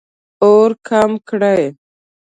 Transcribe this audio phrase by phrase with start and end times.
[0.45, 1.63] اور کم کړئ